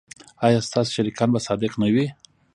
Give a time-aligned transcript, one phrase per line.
[0.45, 2.05] ایا ستاسو شریکان به صادق نه وي؟